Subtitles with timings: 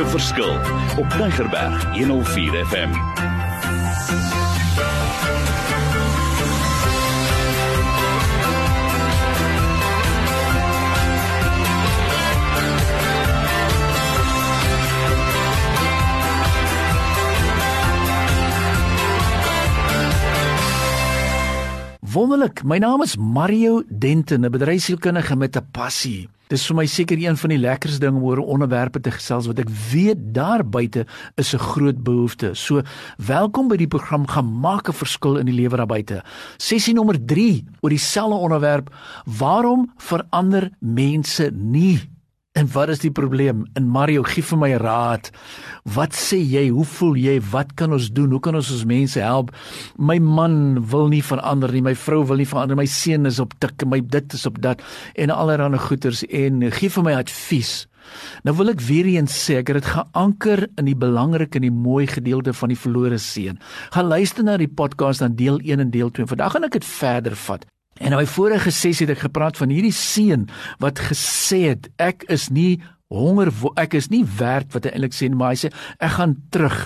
[0.00, 0.54] 'n verskil
[0.96, 2.90] op Tigerberg 104 FM.
[22.00, 22.62] Wonderlik.
[22.64, 26.28] My naam is Mario Denton, 'n bedryfsielkundige met 'n passie.
[26.50, 29.60] Dis vir my seker een van die lekkerste dinge om oor onderwerpe te gesels wat
[29.62, 31.04] ek weet daar buite
[31.38, 32.54] is 'n groot behoefte.
[32.54, 32.82] So,
[33.18, 36.24] welkom by die program Gemaak 'n verskil in die lewe daar buite.
[36.58, 38.90] Sessie nommer 3 oor dieselfde onderwerp:
[39.26, 42.10] Waarom verander mense nie?
[42.60, 43.62] En wat is die probleem?
[43.78, 45.30] In Mario gee vir my raad.
[45.88, 46.66] Wat sê jy?
[46.68, 47.38] Hoe voel jy?
[47.54, 48.34] Wat kan ons doen?
[48.34, 49.54] Hoe kan ons ons mense help?
[49.96, 51.80] My man wil nie verander nie.
[51.86, 52.76] My vrou wil nie verander.
[52.76, 53.86] My seun is op tik.
[53.88, 54.84] My dit is op dat
[55.16, 57.72] en allerlei goeters en gee vir my advies.
[58.44, 61.72] Nou wil ek weer eens sê ek het dit geanker in die belangrike en die
[61.72, 63.60] mooi gedeelte van die verlore seun.
[63.94, 66.28] Gaan luister na die podcast dan deel 1 en deel 2.
[66.36, 67.64] Vandag gaan ek dit verder vat.
[68.00, 70.48] En in my vorige sessie het ek gepraat van hierdie seun
[70.80, 72.80] wat gesê het ek is nie
[73.10, 76.78] honger ek is nie werd wat hy eintlik sê maar hy sê ek gaan terug.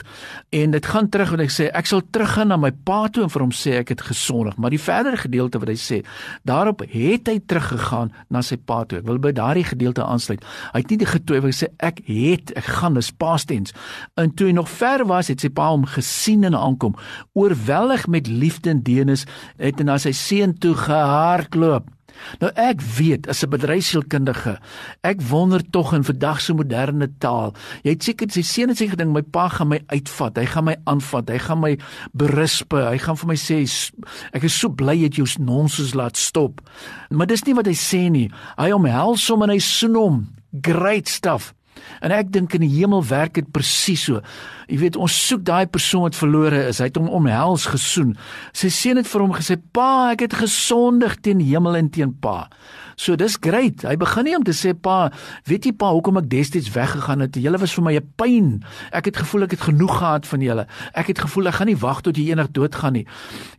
[0.57, 3.33] En dit gaan terug en ek sê ek sal teruggaan na my pa toe en
[3.33, 4.57] vir hom sê ek het gesondig.
[4.57, 6.01] Maar die verdere gedeelte wat hy sê
[6.49, 9.03] daarop het hy teruggegaan na sy pa toe.
[9.03, 10.45] Ek wil by daardie gedeelte aansluit.
[10.73, 13.77] Hy het nie die getwyfel gesê ek het ek gaan dis past tense
[14.21, 16.97] en toe hy nog ver was het sy pa hom gesien en aankom.
[17.37, 19.27] Oorweldig met liefde en deernis
[19.61, 21.94] het hy na sy seun toe gehardloop
[22.41, 24.59] Nou ek weet as 'n bedryfsielkundige,
[25.03, 27.55] ek wonder tog in vandag se moderne taal.
[27.83, 30.65] Jy het seker sy seun het sê gedink my pa gaan my uitvat, hy gaan
[30.65, 31.79] my aanvat, hy gaan my
[32.13, 33.65] berispe, hy gaan vir my sê
[34.33, 36.61] ek is so bly jy jou nonsens laat stop.
[37.11, 38.31] Maar dis nie wat hy sê nie.
[38.59, 40.29] Hy omhels hom en hy soen hom.
[40.63, 41.55] Great stuff.
[42.01, 44.21] En ek dink in die hemel werk dit presies so.
[44.69, 46.81] Jy weet, ons soek daai persoon wat verlore is.
[46.83, 48.15] Hy het hom omhels gesoen.
[48.57, 52.49] Sy seun het vir hom gesê: "Pa, ek het gesondig teen hemel en teen pa."
[52.97, 53.83] So dis great.
[53.83, 55.11] Hy begin nie om te sê pa,
[55.49, 57.39] weet jy pa, hoekom ek destyds weggegaan het?
[57.41, 58.65] Julle was vir my 'n pyn.
[58.93, 60.67] Ek het gevoel ek het genoeg gehad van julle.
[60.95, 63.07] Ek het gevoel ek gaan nie wag tot jy eendag doodgaan nie.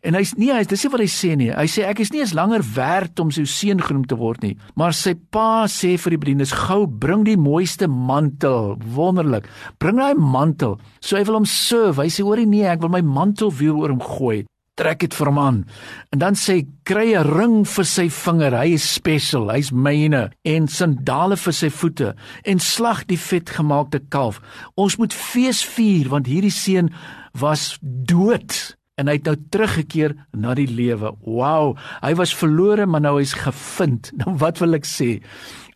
[0.03, 1.51] En hy's nie, hy's dis nie wat hy sê nie.
[1.51, 4.57] Hy sê ek is nie eens langer werd om sy seun genoem te word nie.
[4.75, 9.47] Maar sy pa sê vir die bedienis: "Gou bring die mooiste mantel." Wonderlik.
[9.79, 10.79] Bring daai mantel.
[11.01, 12.01] So hy wil hom serve.
[12.01, 14.45] Hy sê: "Hoorie nee, ek wil my mantel weer oor hom gooi."
[14.75, 15.59] Trek dit vir hom aan.
[16.11, 18.53] En dan sê kry 'n ring vir sy vinger.
[18.53, 19.49] Hy is special.
[19.49, 24.41] Hy's myne en sandale vir sy voete en slag die vetgemaakte kalf.
[24.75, 26.89] Ons moet fees vier want hierdie seun
[27.33, 31.11] was dood en hy het nou teruggekeer na die lewe.
[31.27, 34.11] Wow, hy was verlore maar nou hy's gevind.
[34.25, 35.19] Nou wat wil ek sê?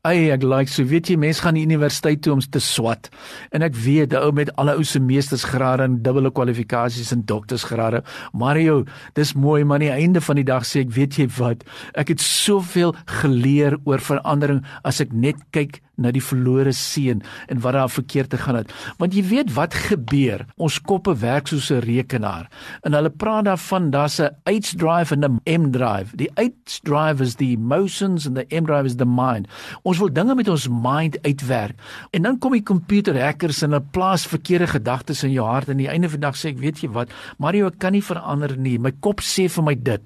[0.07, 3.09] Ai ek like so weet jy mense gaan die universiteit toe om te swat
[3.51, 7.99] en ek weet ou met alle ou se meestersgrade en dubbele kwalifikasies en doktorsgrade
[8.31, 8.85] Mario
[9.19, 11.67] dis mooi maar aan die einde van die dag sê ek weet jy wat
[11.99, 17.61] ek het soveel geleer oor verandering as ek net kyk na die verlore seun en
[17.63, 18.73] wat daar verkeerd te gaan het.
[18.97, 20.45] Want jy weet wat gebeur?
[20.57, 22.49] Ons koppe werk soos 'n rekenaar.
[22.83, 26.15] En hulle praat daarvan daar's 'n H drive en 'n M drive.
[26.15, 29.47] Die H drive is the emotions and the M drive is the mind.
[29.83, 31.75] Ons wil dinge met ons mind uitwerk.
[32.11, 35.71] En dan kom die computer hackers en hulle plaas verkeerde gedagtes in jou hart en
[35.71, 37.09] aan die einde van die dag sê ek weet jy wat?
[37.37, 38.79] Mario ek kan nie verander nie.
[38.79, 40.01] My kop sê vir my dit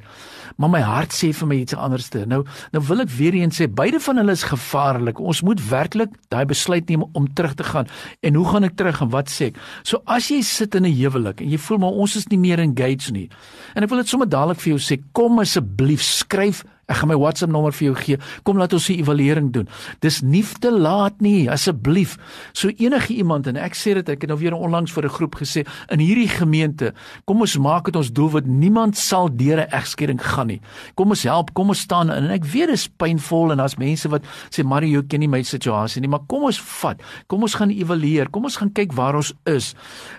[0.57, 2.25] maar my hart sê vir my iets anderste.
[2.29, 2.43] Nou
[2.73, 5.19] nou wil ek weer eens sê beide van hulle is gevaarlik.
[5.19, 7.87] Ons moet werklik daai besluit neem om terug te gaan.
[8.23, 9.59] En hoe gaan ek terug en wat sê ek?
[9.83, 12.59] So as jy sit in 'n huwelik en jy voel maar ons is nie meer
[12.59, 13.29] engaged nie.
[13.75, 17.15] En ek wil dit sommer dadelik vir jou sê, kom asseblief skryf Ek gaan my
[17.15, 18.17] WhatsApp nommer vir jou gee.
[18.43, 19.67] Kom laat ons 'n evaluering doen.
[20.01, 22.17] Dis nie te laat nie, asseblief.
[22.53, 25.35] So enige iemand en ek sê dit ek het nou weer onlangs vir 'n groep
[25.35, 26.93] gesê in hierdie gemeente,
[27.25, 30.61] kom ons maak dit ons doel wat niemand sal deur 'n egskeiding gaan nie.
[30.95, 33.77] Kom ons help, kom ons staan in en ek weet dit is pynvol en daar's
[33.77, 37.01] mense wat sê Mario, jy ken nie my situasie nie, maar kom ons vat.
[37.27, 38.29] Kom ons gaan evalueer.
[38.29, 39.73] Kom ons gaan kyk waar ons is.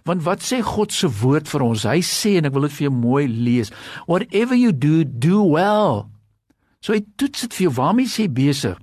[0.04, 1.84] Want wat sê God se woord vir ons?
[1.84, 3.72] Hy sê en ek wil dit vir jou mooi lees.
[4.06, 6.13] Whatever you do, do well.
[6.84, 8.76] So hy toets dit vir jou waarmee jy besig.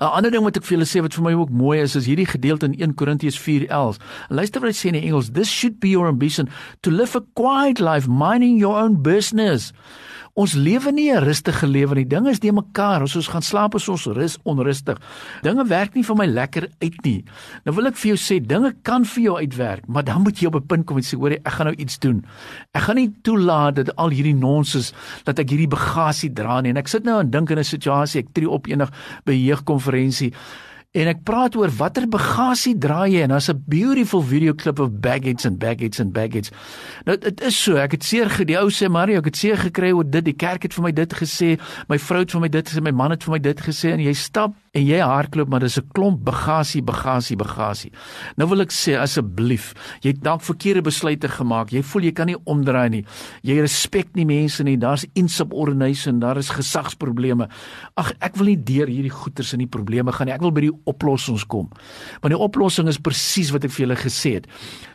[0.00, 2.06] 'n Ander ding wat ek vir julle sê wat vir my ook mooi is is
[2.06, 3.98] hierdie gedeelte in 1 Korintiërs 4:11.
[4.30, 6.48] Luister wat hy sê in Engels, this should be your ambition
[6.82, 9.72] to live a quiet life minding your own business.
[10.34, 12.04] Ons lewe nie 'n rustige lewe nie.
[12.04, 13.02] Dinge is de mekaar.
[13.02, 14.98] As ons gaan slaap is ons rus onrustig.
[15.42, 17.24] Dinge werk nie vir my lekker uit nie.
[17.64, 20.46] Nou wil ek vir jou sê, dinge kan vir jou uitwerk, maar dan moet jy
[20.46, 22.24] op 'n punt kom en sê, hoor ek gaan nou iets doen.
[22.74, 24.92] Ek gaan nie toelaat dat al hierdie nonsens
[25.24, 26.70] dat ek hierdie bagasie dra nie.
[26.70, 28.90] En ek sit nou en dink in 'n situasie, ek tree op eendag
[29.24, 30.32] by 'n jeugkonferensie
[30.94, 35.00] En ek praat oor watter bagasie dra jy en daar's 'n beautiful video klip of
[35.00, 36.52] baggage and baggage and baggage.
[37.04, 39.90] Nou dit is so, ek het seer die ou sê Mario, ek het seer gekry
[39.90, 40.24] oor dit.
[40.24, 41.58] Die kerk het vir my dit gesê,
[41.88, 44.00] my vrou het vir my dit gesê, my man het vir my dit gesê en
[44.00, 47.92] jy stap en jy hardloop maar dis 'n klomp bagasie, bagasie, bagasie.
[48.36, 51.70] Nou wil ek sê asseblief, jy het dalk verkeerde besluite gemaak.
[51.70, 53.04] Jy voel jy kan nie omdraai nie.
[53.42, 54.76] Jy respek nie mense nie.
[54.76, 57.48] Daar's insubordination, daar is gesagsprobleme.
[57.96, 60.34] Ag, ek wil nie deur hierdie goeters in die probleme gaan nie.
[60.34, 61.70] Ek wil by die oplossings kom.
[62.20, 64.46] Want die oplossing is presies wat ek vir julle gesê het.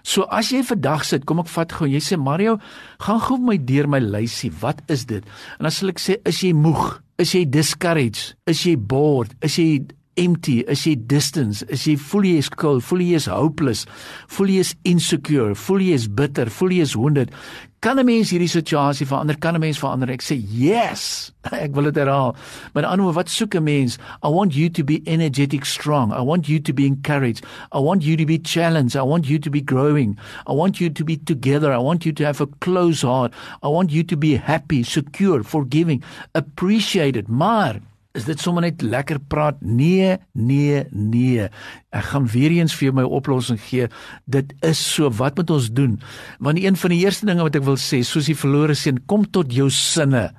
[0.04, 1.88] So as jy vandag sit, kom ek vat gou.
[1.88, 2.60] Jy sê Mario,
[3.00, 4.52] gaan gou my deur my lysie.
[4.60, 5.24] Wat is dit?
[5.60, 7.02] En dan sal ek sê, is jy moeg?
[7.20, 8.38] Is jy discouraged?
[8.48, 9.34] Is jy bored?
[9.44, 9.82] Is jy
[10.20, 13.86] empty, is jy distance, is jy voel jy is cold, voel jy is hopeless,
[14.28, 17.34] voel jy is insecure, voel jy is bitter, voel jy is wounded.
[17.80, 19.38] Kan 'n mens hierdie situasie verander?
[19.40, 20.10] Kan 'n mens verander?
[20.12, 21.32] Ek sê yes.
[21.64, 22.36] Ek wil dit herhaal.
[22.74, 23.96] Maar anders wat soek 'n mens?
[24.20, 26.12] I want you to be energetic strong.
[26.12, 27.46] I want you to be encouraged.
[27.72, 28.98] I want you to be challenged.
[29.00, 30.20] I want you to be growing.
[30.46, 31.72] I want you to be together.
[31.72, 33.32] I want you to have a close heart.
[33.64, 36.04] I want you to be happy, secure, forgiving,
[36.36, 37.30] appreciated.
[37.30, 37.80] Maar
[38.18, 39.60] is dit sommer net lekker praat?
[39.62, 41.46] Nee, nee, nee.
[41.94, 43.90] Ek gaan weer eens vir jou my oplossing gee.
[44.26, 46.00] Dit is so, wat moet ons doen?
[46.42, 49.28] Want een van die eerste dinge wat ek wil sê, soos die verlore seun, kom
[49.30, 50.30] tot jou sinne.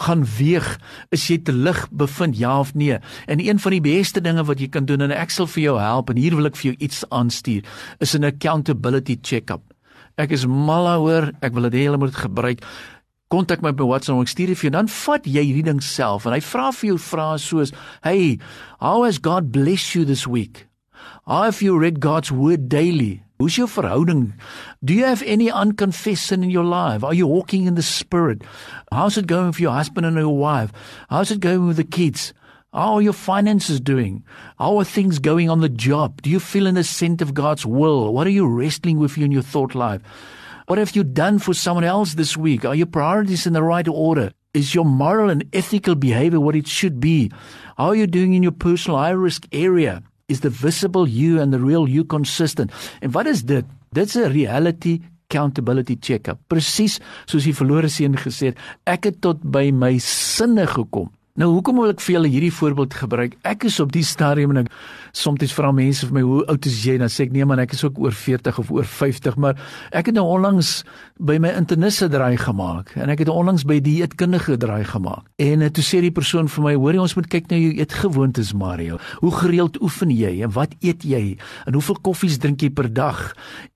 [0.00, 0.66] Gaan weeg,
[1.12, 2.96] is jy te lig bevind ja of nee?
[3.28, 5.76] En een van die beste dinge wat jy kan doen en ek sal vir jou
[5.80, 7.68] help en hier wil ek vir jou iets aanstuur,
[8.00, 9.62] is 'n accountability check-up.
[10.16, 12.64] Ek is mal daaroor, ek wil dit hê jy moet gebruik
[13.30, 15.66] kontak my op my WhatsApp en ek stuur dit vir jou dan vat jy hierdie
[15.70, 17.74] ding self en hy vra vir jou vrae soos
[18.06, 18.36] hey
[18.82, 20.66] how has god blessed you this week
[21.26, 24.34] how have you read god's word daily Hoe's jou verhouding?
[24.84, 27.02] Do you have any unconfessed sin in your life?
[27.02, 28.42] Are you walking in the spirit?
[28.92, 30.72] How's it going for your husband and your wife?
[31.08, 32.34] How's it going with the kids?
[32.74, 34.24] How are your finances doing?
[34.58, 36.20] How are things going on the job?
[36.20, 38.12] Do you feel in the scent of God's will?
[38.12, 40.02] What are you wrestling with in your thought life?
[40.70, 42.64] What have you done for someone else this week?
[42.64, 44.30] Are your priorities in the right order?
[44.54, 47.32] Is your moral and ethical behavior what it should be?
[47.76, 50.00] How are you doing in your personal high risk area?
[50.28, 52.70] Is the visible you and the real you consistent?
[53.02, 53.64] En wat is dit?
[53.90, 56.38] Dit's 'n reality accountability check-up.
[56.46, 61.10] Presies soos die verlore seun gesê het, ek het tot by my sinne gekom.
[61.38, 63.36] Nou hoekom wil ek vir julle hierdie voorbeeld gebruik?
[63.46, 64.72] Ek is op die stadium en ek
[65.14, 66.96] soms vra mense vir my hoe oud is jy?
[66.98, 69.54] Dan sê ek nee man, ek is ook oor 40 of oor 50, maar
[69.94, 70.80] ek het nou onlangs
[71.22, 75.30] by my internisse draai gemaak en ek het onlangs by die eetkundige draai gemaak.
[75.38, 78.52] En uh, toe sê die persoon vir my, hoorie ons moet kyk na jou eetgewoontes
[78.58, 78.98] Mario.
[79.22, 81.38] Hoe gereeld oefen jy en wat eet jy?
[81.70, 83.28] En hoeveel koffies drink jy per dag?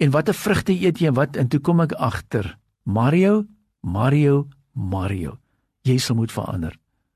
[0.03, 1.39] En watter vrugte eet jy en wat?
[1.39, 3.45] En toe kom ek agter, Mario,
[3.81, 5.39] Mario, Mario.
[5.87, 6.75] Jy sal moet verander.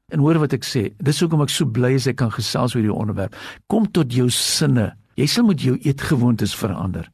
[0.09, 2.81] En hoor wat ek sê, dis hoekom ek so bly is ek kan gesels oor
[2.81, 3.35] hierdie onderwerp.
[3.69, 4.95] Kom tot jou sinne.
[5.19, 7.09] Jy sal moet jou eetgewoontes verander.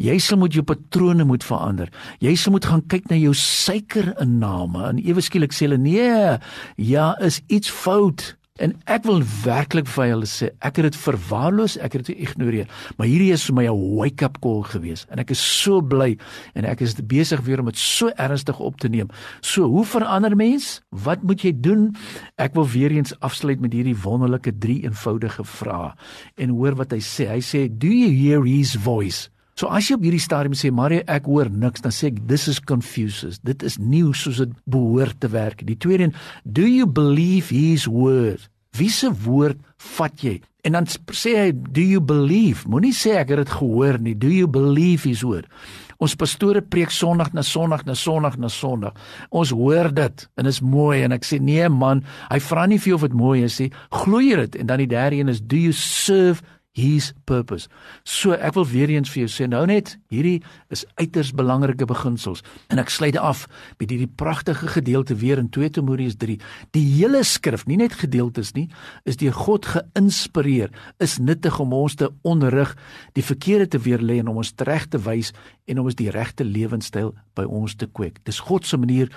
[0.00, 1.90] Jy sal moet jou patrone moet verander.
[2.24, 6.38] Jy sal moet gaan kyk na jou suikerinname en ewe skielik sê hulle nee,
[6.80, 8.30] ja, is iets fout.
[8.58, 12.66] En ek wil werklik vir hulle sê, ek het dit verwaarloos, ek het dit geïgnoreer.
[12.98, 16.16] Maar hierdie is vir my 'n wake-up call gewees en ek is so bly
[16.54, 19.08] en ek is besig weer om dit so ernstig op te neem.
[19.40, 20.80] So, hoe verander mens?
[20.90, 21.96] Wat moet jy doen?
[22.36, 25.94] Ek wil weer eens afsluit met hierdie wonderlike drie eenvoudige vrae.
[26.36, 27.28] En hoor wat hy sê.
[27.28, 31.00] Hy sê, "Do you hear his voice?" So as jy op hierdie stadium sê Marie
[31.10, 33.40] ek hoor niks dan sê ek this is confuses.
[33.42, 35.64] Dit is nie soos dit behoort te werk.
[35.66, 38.46] Die tweede een, do you believe his word?
[38.78, 39.58] Wie se woord
[39.96, 40.36] vat jy?
[40.62, 42.68] En dan sê hy do you believe?
[42.70, 44.14] Moenie sê ek het dit gehoor nie.
[44.14, 45.50] Do you believe his word?
[45.98, 48.94] Ons pastore preek Sondag na Sondag na Sondag na Sondag.
[49.34, 52.92] Ons hoor dit en is mooi en ek sê nee man, hy vra nie vir
[52.92, 53.72] jou of dit mooi is nie.
[54.04, 54.60] Glo jy dit?
[54.62, 56.46] En dan die derde een is do you serve
[56.78, 57.68] his purpose.
[58.06, 60.38] So ek wil weer eens vir jou sê nou net, hierdie
[60.74, 63.46] is uiters belangrike beginsels en ek sluit af
[63.80, 66.38] met hierdie pragtige gedeelte weer in 2 Timoteus 3.
[66.76, 68.68] Die hele skrif, nie net gedeeltes nie,
[69.08, 72.74] is deur God geïnspireer, is nuttig om ons te onderrig,
[73.18, 75.34] die verkeerde te weerlê en om ons reg te wys
[75.68, 78.22] en om ons die regte lewenstyl by ons te kweek.
[78.28, 79.10] Dis God se manier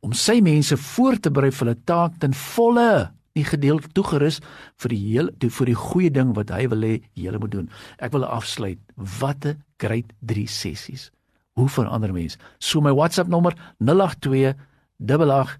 [0.00, 4.40] om sy mense voor te berei vir hulle taak ten volle nie gedeel toegerus
[4.82, 7.70] vir die heel vir die goeie ding wat hy wil hê julle moet doen.
[7.98, 8.80] Ek wil afsluit.
[9.20, 11.10] Watte great 3 sessies.
[11.58, 12.38] Hoe verander mens?
[12.58, 14.54] So my WhatsApp nommer 082
[15.00, 15.58] 88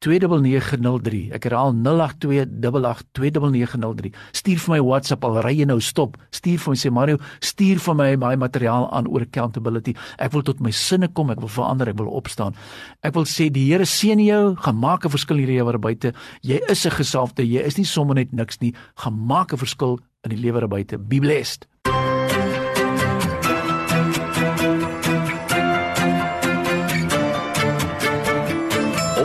[0.00, 1.28] 29903.
[1.36, 4.08] Ek herhaal 0828829903.
[4.32, 6.16] Stuur vir my WhatsApp al ry jy nou stop.
[6.32, 9.92] Stuur vir my sê Mario, stuur vir my my materiaal aan oor accountability.
[10.16, 12.56] Ek wil tot my sinne kom, ek wil verander, ek wil opstaan.
[13.04, 16.14] Ek wil sê die Here seën jou, gemaak 'n verskil hierdie jaar buite.
[16.42, 18.72] Jy is 'n gesalfde, jy is nie sommer net niks nie.
[18.96, 20.98] Gemaak 'n verskil in die lewe buite.
[20.98, 21.66] Be blessed.